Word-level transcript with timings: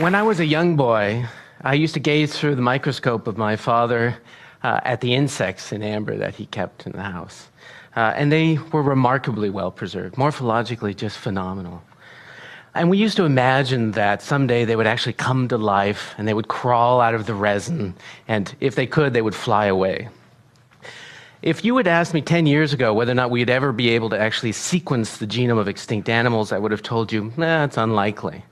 When 0.00 0.14
I 0.14 0.22
was 0.22 0.40
a 0.40 0.46
young 0.46 0.76
boy, 0.76 1.26
I 1.60 1.74
used 1.74 1.92
to 1.92 2.00
gaze 2.00 2.34
through 2.34 2.54
the 2.54 2.62
microscope 2.62 3.26
of 3.26 3.36
my 3.36 3.56
father 3.56 4.16
uh, 4.62 4.80
at 4.82 5.02
the 5.02 5.14
insects 5.14 5.72
in 5.72 5.82
amber 5.82 6.16
that 6.16 6.34
he 6.34 6.46
kept 6.46 6.86
in 6.86 6.92
the 6.92 7.02
house. 7.02 7.48
Uh, 7.94 8.14
and 8.16 8.32
they 8.32 8.56
were 8.72 8.80
remarkably 8.80 9.50
well 9.50 9.70
preserved, 9.70 10.14
morphologically 10.14 10.96
just 10.96 11.18
phenomenal. 11.18 11.82
And 12.74 12.88
we 12.88 12.96
used 12.96 13.18
to 13.18 13.24
imagine 13.24 13.90
that 13.90 14.22
someday 14.22 14.64
they 14.64 14.74
would 14.74 14.86
actually 14.86 15.12
come 15.12 15.48
to 15.48 15.58
life 15.58 16.14
and 16.16 16.26
they 16.26 16.32
would 16.32 16.48
crawl 16.48 17.02
out 17.02 17.14
of 17.14 17.26
the 17.26 17.34
resin, 17.34 17.94
and 18.26 18.56
if 18.58 18.76
they 18.76 18.86
could, 18.86 19.12
they 19.12 19.20
would 19.20 19.34
fly 19.34 19.66
away. 19.66 20.08
If 21.42 21.62
you 21.62 21.76
had 21.76 21.86
asked 21.86 22.14
me 22.14 22.22
10 22.22 22.46
years 22.46 22.72
ago 22.72 22.94
whether 22.94 23.12
or 23.12 23.16
not 23.16 23.30
we'd 23.30 23.50
ever 23.50 23.70
be 23.70 23.90
able 23.90 24.08
to 24.10 24.18
actually 24.18 24.52
sequence 24.52 25.18
the 25.18 25.26
genome 25.26 25.58
of 25.58 25.68
extinct 25.68 26.08
animals, 26.08 26.52
I 26.52 26.58
would 26.58 26.70
have 26.70 26.82
told 26.82 27.12
you, 27.12 27.34
nah, 27.36 27.64
it's 27.64 27.76
unlikely. 27.76 28.44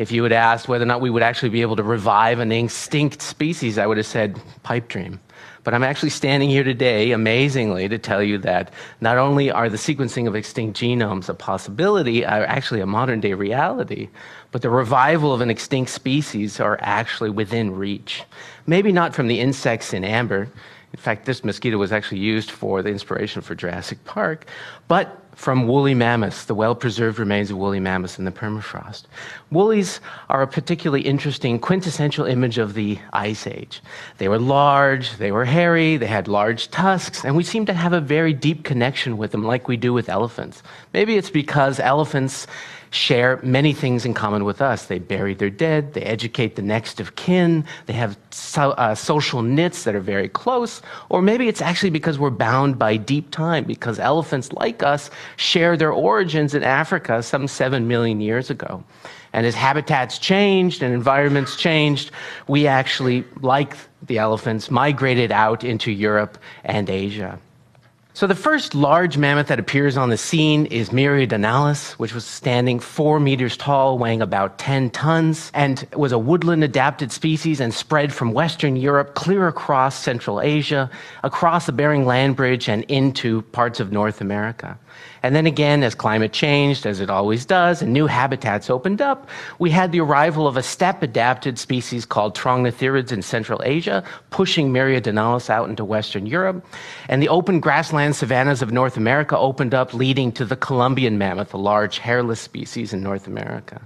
If 0.00 0.10
you 0.10 0.22
had 0.22 0.32
asked 0.32 0.66
whether 0.66 0.84
or 0.84 0.86
not 0.86 1.02
we 1.02 1.10
would 1.10 1.22
actually 1.22 1.50
be 1.50 1.60
able 1.60 1.76
to 1.76 1.82
revive 1.82 2.38
an 2.38 2.50
extinct 2.52 3.20
species, 3.20 3.76
I 3.76 3.86
would 3.86 3.98
have 3.98 4.06
said 4.06 4.40
pipe 4.62 4.88
dream. 4.88 5.20
But 5.62 5.74
I'm 5.74 5.82
actually 5.82 6.08
standing 6.08 6.48
here 6.48 6.64
today, 6.64 7.12
amazingly, 7.12 7.86
to 7.86 7.98
tell 7.98 8.22
you 8.22 8.38
that 8.38 8.72
not 9.02 9.18
only 9.18 9.50
are 9.50 9.68
the 9.68 9.76
sequencing 9.76 10.26
of 10.26 10.34
extinct 10.34 10.80
genomes 10.80 11.28
a 11.28 11.34
possibility, 11.34 12.24
actually 12.24 12.80
a 12.80 12.86
modern 12.86 13.20
day 13.20 13.34
reality, 13.34 14.08
but 14.52 14.62
the 14.62 14.70
revival 14.70 15.34
of 15.34 15.42
an 15.42 15.50
extinct 15.50 15.90
species 15.90 16.60
are 16.60 16.78
actually 16.80 17.28
within 17.28 17.76
reach. 17.76 18.22
Maybe 18.66 18.92
not 18.92 19.14
from 19.14 19.28
the 19.28 19.38
insects 19.38 19.92
in 19.92 20.02
amber. 20.02 20.48
In 20.94 20.98
fact, 20.98 21.26
this 21.26 21.44
mosquito 21.44 21.76
was 21.76 21.92
actually 21.92 22.20
used 22.20 22.50
for 22.50 22.80
the 22.80 22.88
inspiration 22.88 23.42
for 23.42 23.54
Jurassic 23.54 24.02
Park, 24.06 24.46
but 24.88 25.19
from 25.40 25.66
woolly 25.66 25.94
mammoths, 25.94 26.44
the 26.44 26.54
well 26.54 26.74
preserved 26.74 27.18
remains 27.18 27.50
of 27.50 27.56
woolly 27.56 27.80
mammoths 27.80 28.18
in 28.18 28.26
the 28.26 28.30
permafrost. 28.30 29.04
Woolies 29.50 29.98
are 30.28 30.42
a 30.42 30.46
particularly 30.46 31.00
interesting 31.00 31.58
quintessential 31.58 32.26
image 32.26 32.58
of 32.58 32.74
the 32.74 32.98
Ice 33.14 33.46
Age. 33.46 33.80
They 34.18 34.28
were 34.28 34.38
large, 34.38 35.16
they 35.16 35.32
were 35.32 35.46
hairy, 35.46 35.96
they 35.96 36.08
had 36.08 36.28
large 36.28 36.70
tusks, 36.70 37.24
and 37.24 37.34
we 37.34 37.42
seem 37.42 37.64
to 37.64 37.72
have 37.72 37.94
a 37.94 38.02
very 38.02 38.34
deep 38.34 38.64
connection 38.64 39.16
with 39.16 39.30
them, 39.30 39.42
like 39.42 39.66
we 39.66 39.78
do 39.78 39.94
with 39.94 40.10
elephants. 40.10 40.62
Maybe 40.92 41.16
it's 41.16 41.30
because 41.30 41.80
elephants 41.80 42.46
share 42.90 43.38
many 43.42 43.72
things 43.72 44.04
in 44.04 44.14
common 44.14 44.44
with 44.44 44.60
us. 44.60 44.86
They 44.86 44.98
bury 44.98 45.34
their 45.34 45.50
dead, 45.50 45.94
they 45.94 46.02
educate 46.02 46.56
the 46.56 46.62
next 46.62 47.00
of 47.00 47.14
kin, 47.14 47.64
they 47.86 47.92
have 47.92 48.18
so, 48.30 48.72
uh, 48.72 48.94
social 48.94 49.42
knits 49.42 49.84
that 49.84 49.94
are 49.94 50.00
very 50.00 50.28
close, 50.28 50.82
or 51.08 51.22
maybe 51.22 51.48
it's 51.48 51.62
actually 51.62 51.90
because 51.90 52.18
we're 52.18 52.30
bound 52.30 52.78
by 52.78 52.96
deep 52.96 53.30
time, 53.30 53.64
because 53.64 53.98
elephants, 53.98 54.52
like 54.52 54.82
us, 54.82 55.10
share 55.36 55.76
their 55.76 55.92
origins 55.92 56.54
in 56.54 56.62
Africa 56.62 57.22
some 57.22 57.46
seven 57.46 57.86
million 57.86 58.20
years 58.20 58.50
ago. 58.50 58.82
And 59.32 59.46
as 59.46 59.54
habitats 59.54 60.18
changed 60.18 60.82
and 60.82 60.92
environments 60.92 61.54
changed, 61.54 62.10
we 62.48 62.66
actually, 62.66 63.24
like 63.40 63.76
the 64.02 64.18
elephants, 64.18 64.70
migrated 64.70 65.30
out 65.30 65.62
into 65.62 65.92
Europe 65.92 66.36
and 66.64 66.90
Asia. 66.90 67.38
So 68.12 68.26
the 68.26 68.34
first 68.34 68.74
large 68.74 69.16
mammoth 69.16 69.46
that 69.46 69.60
appears 69.60 69.96
on 69.96 70.10
the 70.10 70.16
scene 70.16 70.66
is 70.66 70.90
meridionalis, 70.90 71.92
which 71.92 72.12
was 72.12 72.24
standing 72.24 72.80
four 72.80 73.20
meters 73.20 73.56
tall, 73.56 73.98
weighing 73.98 74.20
about 74.20 74.58
10 74.58 74.90
tons, 74.90 75.52
and 75.54 75.86
was 75.94 76.10
a 76.10 76.18
woodland 76.18 76.64
adapted 76.64 77.12
species 77.12 77.60
and 77.60 77.72
spread 77.72 78.12
from 78.12 78.32
Western 78.32 78.74
Europe 78.74 79.14
clear 79.14 79.46
across 79.46 79.96
Central 79.96 80.40
Asia, 80.40 80.90
across 81.22 81.66
the 81.66 81.72
Bering 81.72 82.04
Land 82.04 82.34
Bridge, 82.34 82.68
and 82.68 82.82
into 82.84 83.42
parts 83.42 83.78
of 83.78 83.92
North 83.92 84.20
America. 84.20 84.76
And 85.22 85.36
then 85.36 85.46
again, 85.46 85.82
as 85.82 85.94
climate 85.94 86.32
changed, 86.32 86.86
as 86.86 86.98
it 86.98 87.10
always 87.10 87.44
does, 87.44 87.80
and 87.80 87.92
new 87.92 88.06
habitats 88.06 88.70
opened 88.70 89.00
up, 89.00 89.28
we 89.58 89.70
had 89.70 89.92
the 89.92 90.00
arrival 90.00 90.48
of 90.48 90.56
a 90.56 90.62
steppe 90.62 91.02
adapted 91.02 91.58
species 91.58 92.04
called 92.04 92.34
trogontherii 92.34 93.12
in 93.12 93.22
Central 93.22 93.62
Asia, 93.64 94.02
pushing 94.30 94.72
meridionalis 94.72 95.48
out 95.48 95.68
into 95.68 95.84
Western 95.84 96.26
Europe. 96.26 96.64
And 97.08 97.22
the 97.22 97.28
open 97.28 97.60
grassland 97.60 97.99
savannas 98.14 98.62
of 98.62 98.72
North 98.72 98.96
America 98.96 99.36
opened 99.36 99.74
up, 99.74 99.94
leading 99.94 100.32
to 100.32 100.44
the 100.44 100.56
Columbian 100.56 101.18
mammoth, 101.18 101.54
a 101.54 101.58
large 101.58 101.98
hairless 101.98 102.40
species 102.40 102.92
in 102.92 103.02
North 103.02 103.26
America. 103.26 103.80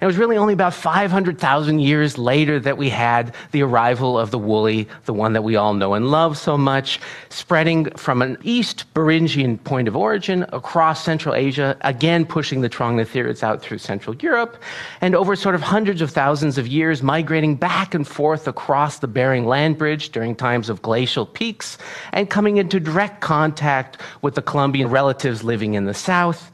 And 0.00 0.04
it 0.04 0.06
was 0.06 0.16
really 0.16 0.36
only 0.36 0.54
about 0.54 0.74
500,000 0.74 1.80
years 1.80 2.16
later 2.18 2.60
that 2.60 2.78
we 2.78 2.88
had 2.88 3.34
the 3.50 3.62
arrival 3.62 4.16
of 4.16 4.30
the 4.30 4.38
woolly, 4.38 4.88
the 5.06 5.12
one 5.12 5.32
that 5.32 5.42
we 5.42 5.56
all 5.56 5.74
know 5.74 5.94
and 5.94 6.12
love 6.12 6.38
so 6.38 6.56
much, 6.56 7.00
spreading 7.30 7.90
from 7.96 8.22
an 8.22 8.38
East 8.42 8.84
Beringian 8.94 9.62
point 9.64 9.88
of 9.88 9.96
origin 9.96 10.46
across 10.52 11.02
Central 11.02 11.34
Asia, 11.34 11.76
again 11.80 12.24
pushing 12.24 12.60
the 12.60 12.68
trogontherii 12.68 13.42
out 13.42 13.60
through 13.60 13.78
Central 13.78 14.14
Europe, 14.16 14.62
and 15.00 15.16
over 15.16 15.34
sort 15.34 15.56
of 15.56 15.62
hundreds 15.62 16.00
of 16.00 16.12
thousands 16.12 16.58
of 16.58 16.68
years 16.68 17.02
migrating 17.02 17.56
back 17.56 17.92
and 17.92 18.06
forth 18.06 18.46
across 18.46 19.00
the 19.00 19.08
Bering 19.08 19.46
Land 19.46 19.78
Bridge 19.78 20.10
during 20.10 20.36
times 20.36 20.68
of 20.68 20.80
glacial 20.80 21.26
peaks, 21.26 21.76
and 22.12 22.30
coming 22.30 22.58
into 22.58 22.78
direct 22.78 23.20
contact 23.20 24.00
with 24.22 24.36
the 24.36 24.42
Columbian 24.42 24.90
relatives 24.90 25.42
living 25.42 25.74
in 25.74 25.86
the 25.86 25.94
south. 25.94 26.52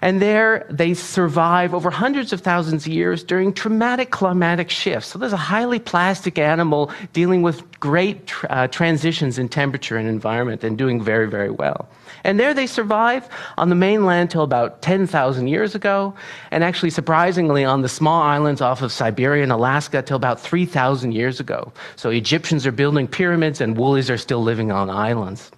And 0.00 0.22
there 0.22 0.66
they 0.70 0.94
survive 0.94 1.74
over 1.74 1.90
hundreds 1.90 2.32
of 2.32 2.40
thousands 2.40 2.85
years 2.86 3.24
during 3.24 3.52
traumatic 3.52 4.10
climatic 4.10 4.70
shifts. 4.70 5.08
So 5.08 5.18
there's 5.18 5.32
a 5.32 5.36
highly 5.36 5.78
plastic 5.78 6.38
animal 6.38 6.90
dealing 7.12 7.42
with 7.42 7.62
great 7.80 8.32
uh, 8.50 8.68
transitions 8.68 9.38
in 9.38 9.48
temperature 9.48 9.96
and 9.96 10.08
environment 10.08 10.64
and 10.64 10.76
doing 10.78 11.02
very, 11.02 11.28
very 11.28 11.50
well. 11.50 11.88
And 12.24 12.40
there 12.40 12.54
they 12.54 12.66
survive 12.66 13.28
on 13.56 13.68
the 13.68 13.74
mainland 13.74 14.30
till 14.30 14.42
about 14.42 14.82
10,000 14.82 15.46
years 15.46 15.74
ago, 15.74 16.14
and 16.50 16.64
actually, 16.64 16.90
surprisingly, 16.90 17.64
on 17.64 17.82
the 17.82 17.88
small 17.88 18.22
islands 18.22 18.60
off 18.60 18.82
of 18.82 18.90
Siberia 18.90 19.42
and 19.42 19.52
Alaska 19.52 20.02
till 20.02 20.16
about 20.16 20.40
3,000 20.40 21.12
years 21.12 21.38
ago. 21.40 21.72
So 21.94 22.10
Egyptians 22.10 22.66
are 22.66 22.72
building 22.72 23.06
pyramids, 23.06 23.60
and 23.60 23.76
woolies 23.76 24.10
are 24.10 24.18
still 24.18 24.42
living 24.42 24.72
on 24.72 24.90
islands. 24.90 25.50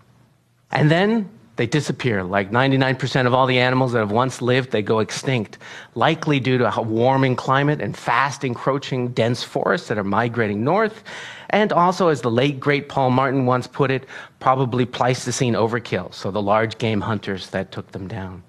And 0.70 0.90
then 0.90 1.28
they 1.58 1.66
disappear. 1.66 2.24
Like 2.24 2.50
99% 2.50 3.26
of 3.26 3.34
all 3.34 3.46
the 3.46 3.58
animals 3.58 3.92
that 3.92 3.98
have 3.98 4.12
once 4.12 4.40
lived, 4.40 4.70
they 4.70 4.80
go 4.80 5.00
extinct, 5.00 5.58
likely 5.94 6.40
due 6.40 6.56
to 6.56 6.74
a 6.74 6.80
warming 6.80 7.36
climate 7.36 7.82
and 7.82 7.96
fast 7.96 8.44
encroaching 8.44 9.08
dense 9.08 9.42
forests 9.42 9.88
that 9.88 9.98
are 9.98 10.04
migrating 10.04 10.64
north. 10.64 11.02
And 11.50 11.72
also, 11.72 12.08
as 12.08 12.20
the 12.20 12.30
late 12.30 12.60
great 12.60 12.88
Paul 12.88 13.10
Martin 13.10 13.46
once 13.46 13.66
put 13.66 13.90
it, 13.90 14.04
probably 14.40 14.84
Pleistocene 14.84 15.54
overkill, 15.54 16.12
so 16.12 16.30
the 16.30 16.42
large 16.42 16.78
game 16.78 17.00
hunters 17.00 17.50
that 17.50 17.72
took 17.72 17.90
them 17.92 18.06
down. 18.06 18.42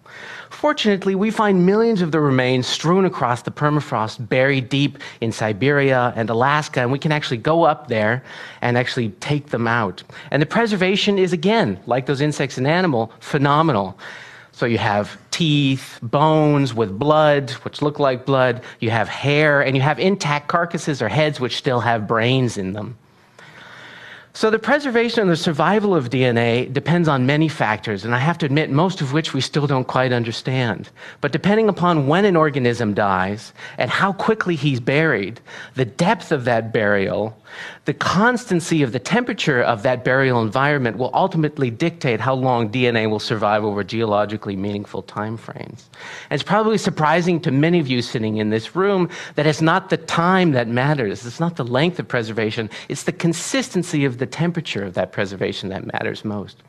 Fortunately, 0.49 1.15
we 1.15 1.31
find 1.31 1.65
millions 1.65 2.01
of 2.01 2.11
the 2.11 2.19
remains 2.19 2.67
strewn 2.67 3.05
across 3.05 3.43
the 3.43 3.51
permafrost, 3.51 4.27
buried 4.27 4.67
deep 4.67 4.97
in 5.21 5.31
Siberia 5.31 6.11
and 6.15 6.29
Alaska, 6.29 6.81
and 6.81 6.91
we 6.91 6.99
can 6.99 7.11
actually 7.11 7.37
go 7.37 7.63
up 7.63 7.87
there 7.87 8.23
and 8.61 8.77
actually 8.77 9.09
take 9.21 9.49
them 9.49 9.67
out. 9.67 10.03
And 10.31 10.41
the 10.41 10.47
preservation 10.47 11.17
is, 11.19 11.31
again, 11.31 11.79
like 11.85 12.07
those 12.07 12.19
insects 12.19 12.57
and 12.57 12.67
animal, 12.67 13.13
phenomenal. 13.19 13.97
So 14.59 14.65
you 14.65 14.77
have 14.77 15.17
teeth, 15.31 15.99
bones 16.03 16.73
with 16.73 16.99
blood, 16.99 17.51
which 17.63 17.81
look 17.81 17.97
like 17.97 18.25
blood, 18.25 18.61
you 18.81 18.89
have 18.89 19.07
hair, 19.07 19.61
and 19.61 19.73
you 19.73 19.81
have 19.81 19.99
intact 19.99 20.49
carcasses 20.49 21.01
or 21.01 21.07
heads 21.07 21.39
which 21.39 21.55
still 21.55 21.79
have 21.79 22.09
brains 22.09 22.57
in 22.57 22.73
them. 22.73 22.97
So, 24.31 24.51
the 24.51 24.59
preservation 24.59 25.21
and 25.21 25.31
the 25.31 25.35
survival 25.35 25.95
of 25.95 26.11
DNA 26.11 26.71
depends 26.71 27.07
on 27.07 27.25
many 27.25 27.49
factors, 27.49 28.05
and 28.05 28.13
I 28.13 28.19
have 28.19 28.37
to 28.37 28.45
admit, 28.45 28.69
most 28.69 29.01
of 29.01 29.11
which 29.11 29.33
we 29.33 29.41
still 29.41 29.65
don't 29.65 29.87
quite 29.87 30.13
understand. 30.13 30.89
But 31.19 31.31
depending 31.31 31.67
upon 31.67 32.05
when 32.05 32.25
an 32.25 32.35
organism 32.35 32.93
dies 32.93 33.53
and 33.79 33.89
how 33.89 34.13
quickly 34.13 34.55
he's 34.55 34.79
buried, 34.79 35.41
the 35.73 35.85
depth 35.85 36.31
of 36.31 36.45
that 36.45 36.71
burial, 36.71 37.35
the 37.85 37.93
constancy 37.95 38.83
of 38.83 38.91
the 38.91 38.99
temperature 38.99 39.63
of 39.63 39.81
that 39.81 40.03
burial 40.03 40.41
environment 40.41 40.97
will 40.97 41.09
ultimately 41.13 41.71
dictate 41.71 42.19
how 42.19 42.35
long 42.35 42.69
DNA 42.69 43.09
will 43.09 43.19
survive 43.19 43.63
over 43.63 43.83
geologically 43.83 44.55
meaningful 44.55 45.01
time 45.01 45.37
frames. 45.37 45.89
And 46.29 46.39
it's 46.39 46.47
probably 46.47 46.77
surprising 46.77 47.39
to 47.41 47.51
many 47.51 47.79
of 47.79 47.87
you 47.87 48.03
sitting 48.03 48.37
in 48.37 48.51
this 48.51 48.75
room 48.75 49.09
that 49.35 49.47
it's 49.47 49.61
not 49.61 49.89
the 49.89 49.97
time 49.97 50.51
that 50.51 50.67
matters, 50.67 51.25
it's 51.25 51.39
not 51.39 51.55
the 51.55 51.65
length 51.65 51.97
of 51.97 52.07
preservation, 52.07 52.69
it's 52.89 53.03
the 53.03 53.11
consistency 53.11 54.05
of 54.05 54.18
the 54.19 54.25
temperature 54.25 54.83
of 54.85 54.93
that 54.93 55.11
preservation 55.11 55.69
that 55.69 55.91
matters 55.91 56.23
most. 56.23 56.61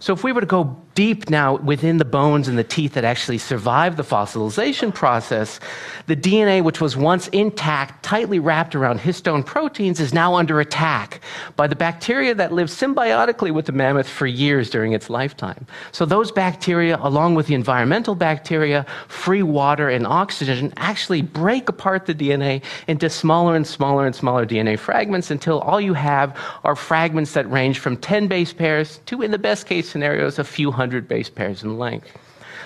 So, 0.00 0.12
if 0.12 0.24
we 0.24 0.32
were 0.32 0.40
to 0.40 0.46
go 0.46 0.76
deep 0.94 1.30
now 1.30 1.56
within 1.56 1.98
the 1.98 2.04
bones 2.04 2.48
and 2.48 2.58
the 2.58 2.64
teeth 2.64 2.94
that 2.94 3.04
actually 3.04 3.38
survived 3.38 3.96
the 3.96 4.02
fossilization 4.02 4.92
process, 4.92 5.60
the 6.06 6.16
DNA, 6.16 6.62
which 6.62 6.80
was 6.80 6.96
once 6.96 7.28
intact, 7.28 8.02
tightly 8.02 8.38
wrapped 8.38 8.74
around 8.74 9.00
histone 9.00 9.46
proteins, 9.46 10.00
is 10.00 10.12
now 10.12 10.34
under 10.34 10.60
attack 10.60 11.20
by 11.56 11.66
the 11.66 11.76
bacteria 11.76 12.34
that 12.34 12.52
lived 12.52 12.70
symbiotically 12.70 13.52
with 13.52 13.66
the 13.66 13.72
mammoth 13.72 14.08
for 14.08 14.26
years 14.26 14.70
during 14.70 14.92
its 14.92 15.08
lifetime. 15.08 15.66
So, 15.92 16.04
those 16.04 16.32
bacteria, 16.32 16.98
along 17.00 17.36
with 17.36 17.46
the 17.46 17.54
environmental 17.54 18.16
bacteria, 18.16 18.84
free 19.08 19.42
water, 19.42 19.88
and 19.88 20.06
oxygen, 20.06 20.72
actually 20.78 21.22
break 21.22 21.68
apart 21.68 22.06
the 22.06 22.14
DNA 22.14 22.62
into 22.88 23.08
smaller 23.08 23.54
and 23.54 23.66
smaller 23.66 24.04
and 24.04 24.14
smaller 24.14 24.44
DNA 24.44 24.78
fragments 24.78 25.30
until 25.30 25.60
all 25.60 25.80
you 25.80 25.94
have 25.94 26.36
are 26.64 26.74
fragments 26.74 27.34
that 27.34 27.48
range 27.50 27.78
from 27.78 27.96
10 27.96 28.26
base 28.26 28.52
pairs 28.52 28.98
to, 29.06 29.22
in 29.22 29.30
the 29.30 29.38
best 29.38 29.51
case 29.60 29.88
scenario 29.88 30.26
is 30.26 30.38
a 30.38 30.44
few 30.44 30.70
hundred 30.70 31.06
base 31.06 31.28
pairs 31.28 31.62
in 31.62 31.78
length. 31.78 32.18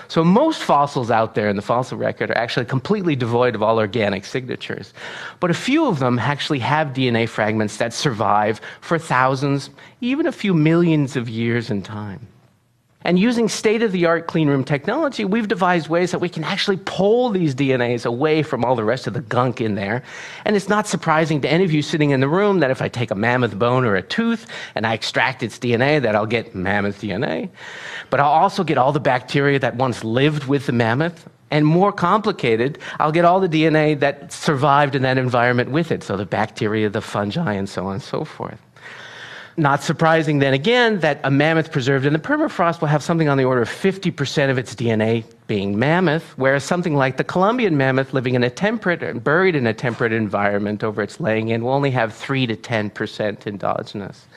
So 0.07 0.23
most 0.23 0.63
fossils 0.63 1.11
out 1.11 1.35
there 1.35 1.49
in 1.49 1.57
the 1.57 1.61
fossil 1.61 1.97
record 1.97 2.31
are 2.31 2.37
actually 2.37 2.65
completely 2.65 3.15
devoid 3.15 3.55
of 3.55 3.63
all 3.63 3.77
organic 3.77 4.23
signatures. 4.23 4.93
But 5.39 5.51
a 5.51 5.53
few 5.53 5.85
of 5.85 5.99
them 5.99 6.17
actually 6.17 6.59
have 6.59 6.89
DNA 6.89 7.27
fragments 7.27 7.77
that 7.77 7.93
survive 7.93 8.61
for 8.79 8.97
thousands, 8.97 9.69
even 9.99 10.25
a 10.25 10.31
few 10.31 10.53
millions 10.53 11.15
of 11.17 11.27
years 11.27 11.69
in 11.69 11.81
time. 11.81 12.27
And 13.07 13.17
using 13.17 13.47
state 13.47 13.83
of 13.83 13.93
the 13.93 14.05
art 14.05 14.27
cleanroom 14.27 14.65
technology, 14.65 15.23
we've 15.23 15.47
devised 15.47 15.87
ways 15.87 16.11
that 16.11 16.19
we 16.19 16.27
can 16.27 16.43
actually 16.43 16.75
pull 16.83 17.29
these 17.29 17.55
DNAs 17.55 18.05
away 18.05 18.43
from 18.43 18.65
all 18.65 18.75
the 18.75 18.83
rest 18.83 19.07
of 19.07 19.13
the 19.13 19.21
gunk 19.21 19.61
in 19.61 19.75
there. 19.75 20.03
And 20.43 20.57
it's 20.57 20.67
not 20.67 20.87
surprising 20.87 21.39
to 21.39 21.49
any 21.49 21.63
of 21.63 21.71
you 21.71 21.81
sitting 21.81 22.09
in 22.09 22.19
the 22.19 22.27
room 22.27 22.59
that 22.59 22.69
if 22.69 22.81
I 22.81 22.89
take 22.89 23.09
a 23.09 23.15
mammoth 23.15 23.57
bone 23.57 23.85
or 23.85 23.95
a 23.95 24.01
tooth 24.01 24.45
and 24.75 24.85
I 24.85 24.93
extract 24.93 25.41
its 25.41 25.57
DNA, 25.57 26.01
that 26.01 26.17
I'll 26.17 26.25
get 26.25 26.53
mammoth 26.53 26.99
DNA. 26.99 27.49
But 28.09 28.19
I'll 28.19 28.27
also 28.27 28.65
get 28.65 28.77
all 28.77 28.91
the 28.91 28.99
bacteria 28.99 29.57
that 29.59 29.77
once 29.77 30.03
lived 30.03 30.43
with 30.47 30.65
the 30.65 30.73
mammoth. 30.73 31.29
And 31.49 31.65
more 31.65 31.93
complicated, 31.93 32.77
I'll 32.99 33.13
get 33.13 33.23
all 33.23 33.39
the 33.39 33.47
DNA 33.47 33.97
that 34.01 34.33
survived 34.33 34.95
in 34.95 35.03
that 35.03 35.17
environment 35.17 35.71
with 35.71 35.93
it. 35.93 36.03
So 36.03 36.17
the 36.17 36.25
bacteria, 36.25 36.89
the 36.89 36.99
fungi, 36.99 37.53
and 37.53 37.69
so 37.69 37.85
on 37.85 37.93
and 37.93 38.03
so 38.03 38.25
forth. 38.25 38.59
Not 39.59 39.81
surprising 39.81 40.37
then 40.37 40.53
again 40.53 40.99
that 40.99 41.19
a 41.23 41.31
mammoth 41.31 41.71
preserved 41.71 42.05
in 42.05 42.13
the 42.13 42.19
permafrost 42.19 42.79
will 42.79 42.89
have 42.89 43.01
something 43.01 43.27
on 43.27 43.39
the 43.39 43.43
order 43.43 43.63
of 43.63 43.69
50% 43.69 44.51
of 44.51 44.59
its 44.59 44.75
DNA 44.75 45.23
being 45.47 45.79
mammoth, 45.79 46.37
whereas 46.37 46.63
something 46.63 46.95
like 46.95 47.17
the 47.17 47.23
Columbian 47.23 47.75
mammoth 47.75 48.13
living 48.13 48.35
in 48.35 48.43
a 48.43 48.51
temperate 48.51 49.01
and 49.01 49.23
buried 49.23 49.55
in 49.55 49.65
a 49.65 49.73
temperate 49.73 50.13
environment 50.13 50.83
over 50.83 51.01
its 51.01 51.19
laying 51.19 51.49
in 51.49 51.63
will 51.63 51.71
only 51.71 51.89
have 51.89 52.13
3 52.13 52.45
to 52.45 52.55
10% 52.55 53.47
endogenous. 53.47 54.27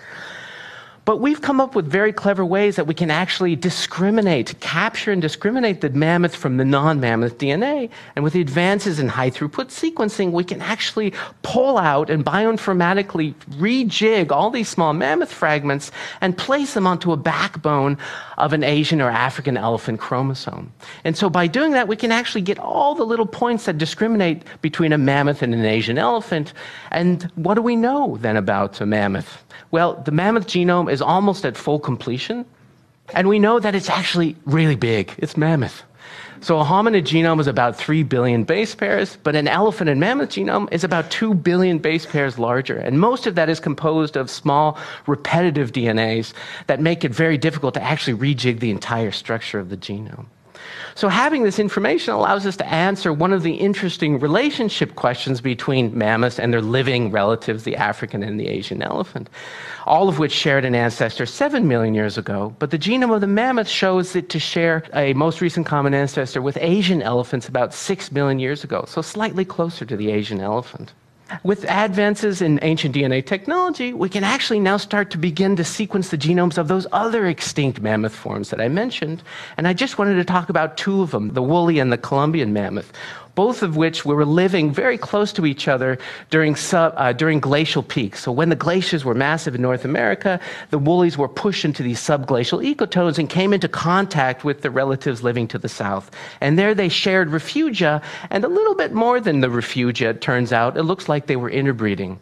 But 1.10 1.20
we've 1.20 1.40
come 1.40 1.60
up 1.60 1.74
with 1.74 1.88
very 1.88 2.12
clever 2.12 2.44
ways 2.44 2.76
that 2.76 2.86
we 2.86 2.94
can 2.94 3.10
actually 3.10 3.56
discriminate, 3.56 4.54
capture 4.60 5.10
and 5.10 5.20
discriminate 5.20 5.80
the 5.80 5.90
mammoth 5.90 6.36
from 6.36 6.56
the 6.56 6.64
non 6.64 7.00
mammoth 7.00 7.36
DNA. 7.36 7.90
And 8.14 8.22
with 8.22 8.32
the 8.32 8.40
advances 8.40 9.00
in 9.00 9.08
high 9.08 9.32
throughput 9.32 9.70
sequencing, 9.72 10.30
we 10.30 10.44
can 10.44 10.62
actually 10.62 11.12
pull 11.42 11.78
out 11.78 12.10
and 12.10 12.24
bioinformatically 12.24 13.34
rejig 13.58 14.30
all 14.30 14.50
these 14.50 14.68
small 14.68 14.92
mammoth 14.92 15.32
fragments 15.32 15.90
and 16.20 16.38
place 16.38 16.74
them 16.74 16.86
onto 16.86 17.10
a 17.10 17.16
backbone 17.16 17.98
of 18.38 18.52
an 18.52 18.62
Asian 18.62 19.00
or 19.00 19.10
African 19.10 19.56
elephant 19.56 19.98
chromosome. 19.98 20.72
And 21.02 21.16
so 21.16 21.28
by 21.28 21.48
doing 21.48 21.72
that, 21.72 21.88
we 21.88 21.96
can 21.96 22.12
actually 22.12 22.42
get 22.42 22.60
all 22.60 22.94
the 22.94 23.04
little 23.04 23.26
points 23.26 23.64
that 23.64 23.78
discriminate 23.78 24.44
between 24.62 24.92
a 24.92 24.98
mammoth 24.98 25.42
and 25.42 25.54
an 25.54 25.64
Asian 25.64 25.98
elephant. 25.98 26.52
And 26.92 27.24
what 27.34 27.54
do 27.54 27.62
we 27.62 27.74
know 27.74 28.16
then 28.20 28.36
about 28.36 28.80
a 28.80 28.86
mammoth? 28.86 29.42
Well, 29.72 29.94
the 30.04 30.10
mammoth 30.10 30.46
genome 30.46 30.90
is 30.90 30.99
almost 31.02 31.44
at 31.44 31.56
full 31.56 31.78
completion, 31.78 32.44
and 33.14 33.28
we 33.28 33.38
know 33.38 33.58
that 33.58 33.74
it's 33.74 33.90
actually 33.90 34.36
really 34.44 34.76
big. 34.76 35.14
It's 35.18 35.36
mammoth. 35.36 35.82
So 36.42 36.58
a 36.58 36.64
hominid 36.64 37.02
genome 37.02 37.38
is 37.38 37.46
about 37.46 37.76
3 37.76 38.02
billion 38.04 38.44
base 38.44 38.74
pairs, 38.74 39.18
but 39.22 39.36
an 39.36 39.46
elephant 39.46 39.90
and 39.90 40.00
mammoth 40.00 40.30
genome 40.30 40.72
is 40.72 40.84
about 40.84 41.10
2 41.10 41.34
billion 41.34 41.78
base 41.78 42.06
pairs 42.06 42.38
larger. 42.38 42.78
And 42.78 42.98
most 42.98 43.26
of 43.26 43.34
that 43.34 43.50
is 43.50 43.60
composed 43.60 44.16
of 44.16 44.30
small 44.30 44.78
repetitive 45.06 45.72
DNAs 45.72 46.32
that 46.66 46.80
make 46.80 47.04
it 47.04 47.14
very 47.14 47.36
difficult 47.36 47.74
to 47.74 47.82
actually 47.82 48.16
rejig 48.16 48.60
the 48.60 48.70
entire 48.70 49.10
structure 49.10 49.58
of 49.58 49.68
the 49.68 49.76
genome. 49.76 50.26
So, 50.94 51.08
having 51.08 51.44
this 51.44 51.58
information 51.58 52.14
allows 52.14 52.46
us 52.46 52.56
to 52.56 52.66
answer 52.66 53.12
one 53.12 53.32
of 53.32 53.42
the 53.42 53.54
interesting 53.54 54.18
relationship 54.18 54.96
questions 54.96 55.40
between 55.40 55.96
mammoths 55.96 56.38
and 56.38 56.52
their 56.52 56.60
living 56.60 57.10
relatives, 57.10 57.64
the 57.64 57.76
African 57.76 58.22
and 58.22 58.38
the 58.38 58.48
Asian 58.48 58.82
elephant, 58.82 59.30
all 59.86 60.08
of 60.08 60.18
which 60.18 60.32
shared 60.32 60.64
an 60.64 60.74
ancestor 60.74 61.26
7 61.26 61.66
million 61.66 61.94
years 61.94 62.18
ago. 62.18 62.54
But 62.58 62.70
the 62.70 62.78
genome 62.78 63.14
of 63.14 63.20
the 63.20 63.26
mammoth 63.26 63.68
shows 63.68 64.16
it 64.16 64.28
to 64.30 64.38
share 64.38 64.82
a 64.94 65.14
most 65.14 65.40
recent 65.40 65.66
common 65.66 65.94
ancestor 65.94 66.42
with 66.42 66.58
Asian 66.60 67.02
elephants 67.02 67.48
about 67.48 67.72
6 67.72 68.12
million 68.12 68.38
years 68.38 68.64
ago, 68.64 68.84
so 68.86 69.00
slightly 69.00 69.44
closer 69.44 69.84
to 69.84 69.96
the 69.96 70.10
Asian 70.10 70.40
elephant. 70.40 70.92
With 71.42 71.64
advances 71.64 72.42
in 72.42 72.58
ancient 72.62 72.94
DNA 72.94 73.24
technology, 73.24 73.92
we 73.92 74.08
can 74.08 74.24
actually 74.24 74.60
now 74.60 74.76
start 74.76 75.10
to 75.10 75.18
begin 75.18 75.56
to 75.56 75.64
sequence 75.64 76.08
the 76.08 76.18
genomes 76.18 76.58
of 76.58 76.68
those 76.68 76.86
other 76.92 77.26
extinct 77.26 77.80
mammoth 77.80 78.14
forms 78.14 78.50
that 78.50 78.60
I 78.60 78.68
mentioned. 78.68 79.22
And 79.56 79.68
I 79.68 79.72
just 79.72 79.98
wanted 79.98 80.14
to 80.16 80.24
talk 80.24 80.48
about 80.48 80.76
two 80.76 81.02
of 81.02 81.12
them 81.12 81.32
the 81.32 81.42
woolly 81.42 81.78
and 81.78 81.92
the 81.92 81.98
Columbian 81.98 82.52
mammoth 82.52 82.92
both 83.34 83.62
of 83.62 83.76
which 83.76 84.04
were 84.04 84.24
living 84.24 84.72
very 84.72 84.98
close 84.98 85.32
to 85.32 85.46
each 85.46 85.68
other 85.68 85.98
during, 86.30 86.56
sub, 86.56 86.92
uh, 86.96 87.12
during 87.12 87.40
glacial 87.40 87.82
peaks. 87.82 88.20
So 88.20 88.32
when 88.32 88.48
the 88.48 88.56
glaciers 88.56 89.04
were 89.04 89.14
massive 89.14 89.54
in 89.54 89.62
North 89.62 89.84
America, 89.84 90.40
the 90.70 90.78
woolies 90.78 91.16
were 91.16 91.28
pushed 91.28 91.64
into 91.64 91.82
these 91.82 92.00
subglacial 92.00 92.64
ecotones 92.64 93.18
and 93.18 93.28
came 93.28 93.52
into 93.52 93.68
contact 93.68 94.44
with 94.44 94.62
the 94.62 94.70
relatives 94.70 95.22
living 95.22 95.48
to 95.48 95.58
the 95.58 95.68
south. 95.68 96.10
And 96.40 96.58
there 96.58 96.74
they 96.74 96.88
shared 96.88 97.30
refugia, 97.30 98.02
and 98.30 98.44
a 98.44 98.48
little 98.48 98.74
bit 98.74 98.92
more 98.92 99.20
than 99.20 99.40
the 99.40 99.48
refugia, 99.48 100.10
it 100.10 100.20
turns 100.20 100.52
out. 100.52 100.76
It 100.76 100.84
looks 100.84 101.08
like 101.08 101.26
they 101.26 101.36
were 101.36 101.50
interbreeding. 101.50 102.20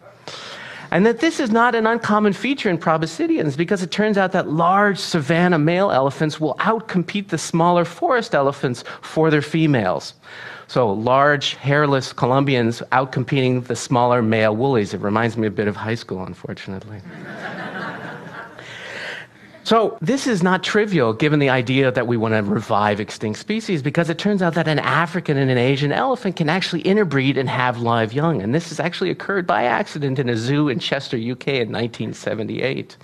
And 0.90 1.04
that 1.04 1.20
this 1.20 1.38
is 1.38 1.50
not 1.50 1.74
an 1.74 1.86
uncommon 1.86 2.32
feature 2.32 2.70
in 2.70 2.78
proboscideans 2.78 3.56
because 3.56 3.82
it 3.82 3.90
turns 3.90 4.16
out 4.16 4.32
that 4.32 4.48
large 4.48 4.98
savanna 4.98 5.58
male 5.58 5.90
elephants 5.90 6.40
will 6.40 6.54
outcompete 6.56 7.28
the 7.28 7.36
smaller 7.36 7.84
forest 7.84 8.34
elephants 8.34 8.84
for 9.02 9.30
their 9.30 9.42
females. 9.42 10.14
So 10.68 10.92
large, 10.92 11.54
hairless 11.54 12.12
Columbians 12.12 12.86
outcompeting 12.90 13.64
the 13.64 13.74
smaller 13.74 14.20
male 14.20 14.54
woolies. 14.54 14.92
It 14.92 15.00
reminds 15.00 15.38
me 15.38 15.46
a 15.46 15.50
bit 15.50 15.66
of 15.66 15.76
high 15.76 15.94
school, 15.94 16.22
unfortunately. 16.22 17.00
So, 19.64 19.98
this 20.00 20.26
is 20.26 20.42
not 20.42 20.62
trivial 20.62 21.12
given 21.12 21.40
the 21.40 21.50
idea 21.50 21.90
that 21.90 22.06
we 22.06 22.16
want 22.16 22.32
to 22.32 22.42
revive 22.42 23.00
extinct 23.00 23.38
species 23.38 23.82
because 23.82 24.08
it 24.08 24.16
turns 24.16 24.40
out 24.40 24.54
that 24.54 24.66
an 24.66 24.78
African 24.78 25.36
and 25.36 25.50
an 25.50 25.58
Asian 25.58 25.92
elephant 25.92 26.36
can 26.36 26.48
actually 26.48 26.80
interbreed 26.82 27.36
and 27.36 27.50
have 27.50 27.78
live 27.78 28.14
young. 28.14 28.40
And 28.40 28.54
this 28.54 28.70
has 28.70 28.80
actually 28.80 29.10
occurred 29.10 29.46
by 29.46 29.64
accident 29.64 30.18
in 30.18 30.30
a 30.30 30.36
zoo 30.36 30.70
in 30.70 30.78
Chester, 30.78 31.18
UK 31.18 31.48
in 31.48 31.70
1978. 31.70 32.96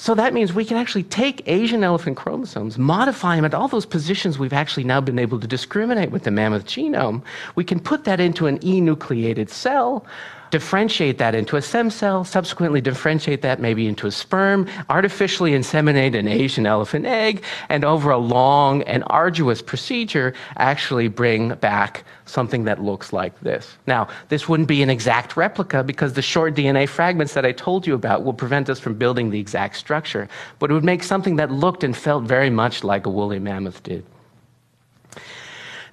So 0.00 0.14
that 0.14 0.32
means 0.32 0.54
we 0.54 0.64
can 0.64 0.76
actually 0.76 1.02
take 1.02 1.42
Asian 1.48 1.82
elephant 1.82 2.16
chromosomes, 2.16 2.78
modify 2.78 3.34
them 3.34 3.44
at 3.44 3.52
all 3.52 3.66
those 3.66 3.84
positions 3.84 4.38
we've 4.38 4.52
actually 4.52 4.84
now 4.84 5.00
been 5.00 5.18
able 5.18 5.40
to 5.40 5.46
discriminate 5.48 6.12
with 6.12 6.22
the 6.22 6.30
mammoth 6.30 6.66
genome. 6.66 7.20
We 7.56 7.64
can 7.64 7.80
put 7.80 8.04
that 8.04 8.20
into 8.20 8.46
an 8.46 8.60
enucleated 8.60 9.50
cell 9.50 10.06
differentiate 10.50 11.18
that 11.18 11.34
into 11.34 11.56
a 11.56 11.62
stem 11.62 11.90
cell, 11.90 12.24
subsequently 12.24 12.80
differentiate 12.80 13.42
that 13.42 13.60
maybe 13.60 13.86
into 13.86 14.06
a 14.06 14.10
sperm, 14.10 14.68
artificially 14.88 15.52
inseminate 15.52 16.14
an 16.16 16.28
Asian 16.28 16.66
elephant 16.66 17.06
egg, 17.06 17.42
and 17.68 17.84
over 17.84 18.10
a 18.10 18.18
long 18.18 18.82
and 18.82 19.02
arduous 19.06 19.62
procedure, 19.62 20.34
actually 20.56 21.08
bring 21.08 21.54
back 21.56 22.04
something 22.26 22.64
that 22.64 22.82
looks 22.82 23.12
like 23.12 23.38
this. 23.40 23.76
Now, 23.86 24.08
this 24.28 24.48
wouldn't 24.48 24.68
be 24.68 24.82
an 24.82 24.90
exact 24.90 25.36
replica 25.36 25.82
because 25.82 26.12
the 26.12 26.22
short 26.22 26.54
DNA 26.54 26.88
fragments 26.88 27.34
that 27.34 27.46
I 27.46 27.52
told 27.52 27.86
you 27.86 27.94
about 27.94 28.24
will 28.24 28.34
prevent 28.34 28.68
us 28.68 28.78
from 28.78 28.94
building 28.94 29.30
the 29.30 29.40
exact 29.40 29.76
structure, 29.76 30.28
but 30.58 30.70
it 30.70 30.74
would 30.74 30.84
make 30.84 31.02
something 31.02 31.36
that 31.36 31.50
looked 31.50 31.84
and 31.84 31.96
felt 31.96 32.24
very 32.24 32.50
much 32.50 32.84
like 32.84 33.06
a 33.06 33.10
woolly 33.10 33.38
mammoth 33.38 33.82
did. 33.82 34.04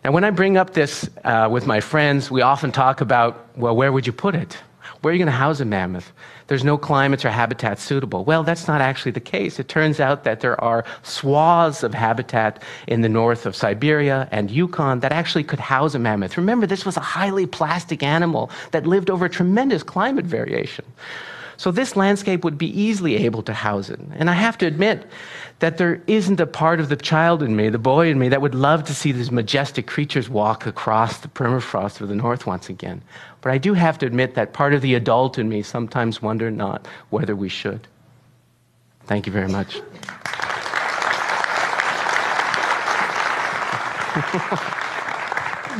And 0.05 0.13
when 0.13 0.23
I 0.23 0.29
bring 0.29 0.55
up 0.55 0.73
this 0.73 1.09
uh, 1.23 1.49
with 1.51 1.65
my 1.65 1.79
friends, 1.79 2.29
we 2.29 2.43
often 2.43 2.71
talk 2.71 3.01
about, 3.01 3.47
well, 3.57 3.75
where 3.75 3.91
would 3.91 4.05
you 4.05 4.13
put 4.13 4.35
it? 4.35 4.55
Where 5.01 5.09
are 5.09 5.15
you 5.15 5.17
going 5.17 5.25
to 5.25 5.31
house 5.31 5.61
a 5.61 5.65
mammoth? 5.65 6.11
There's 6.45 6.63
no 6.63 6.77
climates 6.77 7.25
or 7.25 7.31
habitats 7.31 7.81
suitable. 7.81 8.23
Well, 8.23 8.43
that's 8.43 8.67
not 8.67 8.81
actually 8.81 9.13
the 9.13 9.19
case. 9.19 9.57
It 9.57 9.67
turns 9.67 9.99
out 9.99 10.23
that 10.23 10.41
there 10.41 10.63
are 10.63 10.85
swaths 11.01 11.81
of 11.81 11.95
habitat 11.95 12.61
in 12.87 13.01
the 13.01 13.09
north 13.09 13.47
of 13.47 13.55
Siberia 13.55 14.29
and 14.31 14.51
Yukon 14.51 14.99
that 14.99 15.11
actually 15.11 15.43
could 15.43 15.59
house 15.59 15.95
a 15.95 15.99
mammoth. 15.99 16.37
Remember, 16.37 16.67
this 16.67 16.85
was 16.85 16.97
a 16.97 16.99
highly 16.99 17.47
plastic 17.47 18.03
animal 18.03 18.51
that 18.73 18.85
lived 18.85 19.09
over 19.09 19.27
tremendous 19.27 19.81
climate 19.81 20.25
variation. 20.25 20.85
So 21.57 21.71
this 21.71 21.95
landscape 21.95 22.43
would 22.43 22.57
be 22.57 22.79
easily 22.79 23.15
able 23.15 23.41
to 23.43 23.53
house 23.53 23.89
it. 23.89 23.99
And 24.15 24.29
I 24.29 24.33
have 24.33 24.57
to 24.59 24.65
admit 24.65 25.05
that 25.59 25.77
there 25.77 26.01
isn't 26.07 26.39
a 26.39 26.45
part 26.45 26.79
of 26.79 26.89
the 26.89 26.95
child 26.95 27.41
in 27.41 27.55
me, 27.55 27.69
the 27.69 27.77
boy 27.77 28.09
in 28.09 28.19
me, 28.19 28.29
that 28.29 28.41
would 28.41 28.55
love 28.55 28.83
to 28.85 28.95
see 28.95 29.11
these 29.11 29.31
majestic 29.31 29.87
creatures 29.87 30.29
walk 30.29 30.65
across 30.65 31.19
the 31.19 31.27
permafrost 31.27 32.01
of 32.01 32.09
the 32.09 32.15
north 32.15 32.45
once 32.45 32.69
again. 32.69 33.01
But 33.41 33.51
I 33.51 33.57
do 33.57 33.73
have 33.73 33.97
to 33.99 34.05
admit 34.05 34.35
that 34.35 34.53
part 34.53 34.73
of 34.73 34.81
the 34.81 34.95
adult 34.95 35.37
in 35.37 35.47
me 35.47 35.61
sometimes 35.61 36.21
wonder 36.21 36.51
not 36.51 36.87
whether 37.09 37.35
we 37.35 37.49
should. 37.49 37.87
Thank 39.05 39.27
you 39.27 39.31
very 39.31 39.47
much. 39.47 39.81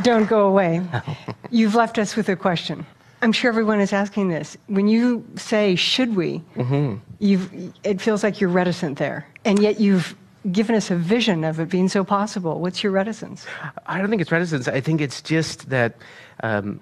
Don't 0.02 0.28
go 0.28 0.46
away. 0.46 0.82
You've 1.50 1.74
left 1.74 1.98
us 1.98 2.16
with 2.16 2.28
a 2.28 2.36
question. 2.36 2.86
I'm 3.22 3.32
sure 3.32 3.48
everyone 3.48 3.80
is 3.80 3.92
asking 3.92 4.28
this. 4.28 4.56
When 4.66 4.88
you 4.88 5.26
say, 5.36 5.74
should 5.74 6.14
we, 6.14 6.42
mm-hmm. 6.54 7.68
it 7.84 8.00
feels 8.00 8.22
like 8.22 8.40
you're 8.40 8.50
reticent 8.50 8.98
there. 8.98 9.26
And 9.44 9.58
yet 9.58 9.80
you've 9.80 10.14
given 10.52 10.76
us 10.76 10.90
a 10.90 10.96
vision 10.96 11.44
of 11.44 11.58
it 11.58 11.68
being 11.68 11.88
so 11.88 12.04
possible. 12.04 12.60
What's 12.60 12.82
your 12.82 12.92
reticence? 12.92 13.46
I 13.86 13.98
don't 13.98 14.10
think 14.10 14.22
it's 14.22 14.32
reticence. 14.32 14.68
I 14.68 14.80
think 14.80 15.00
it's 15.00 15.22
just 15.22 15.70
that 15.70 15.96
um, 16.42 16.80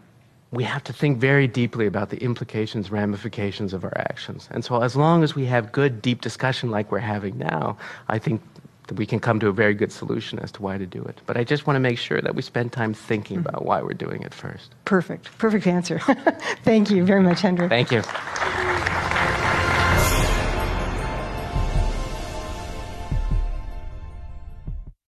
we 0.51 0.65
have 0.65 0.85
to 0.85 0.93
think 0.93 1.19
very 1.19 1.47
deeply 1.47 1.87
about 1.87 2.11
the 2.11 2.19
implications, 2.23 2.91
ramifications 2.91 3.73
of 3.73 3.85
our 3.85 3.97
actions. 3.97 4.49
And 4.51 4.65
so, 4.65 4.83
as 4.83 4.97
long 4.97 5.23
as 5.23 5.35
we 5.35 5.47
have 5.47 5.73
good, 5.73 6.03
deep 6.03 6.21
discussion 6.21 6.71
like 6.71 6.93
we're 6.93 6.99
having 6.99 7.39
now, 7.39 7.77
I 8.09 8.19
think 8.19 8.41
that 8.89 8.95
we 8.95 9.07
can 9.07 9.21
come 9.21 9.41
to 9.41 9.49
a 9.49 9.53
very 9.53 9.75
good 9.75 9.93
solution 9.93 10.39
as 10.39 10.53
to 10.53 10.63
why 10.63 10.79
to 10.79 10.87
do 10.87 11.03
it. 11.05 11.21
But 11.27 11.37
I 11.37 11.45
just 11.45 11.67
want 11.67 11.77
to 11.77 11.81
make 11.81 11.99
sure 11.99 12.21
that 12.21 12.35
we 12.35 12.43
spend 12.43 12.73
time 12.73 12.95
thinking 12.95 13.39
mm-hmm. 13.39 13.49
about 13.49 13.65
why 13.65 13.83
we're 13.83 13.95
doing 13.95 14.23
it 14.23 14.35
first. 14.35 14.75
Perfect. 14.85 15.37
Perfect 15.39 15.67
answer. 15.67 15.99
Thank 16.65 16.91
you 16.91 17.05
very 17.05 17.23
much, 17.23 17.41
Hendrik. 17.41 17.71
Thank 17.71 17.91
you. 17.91 18.03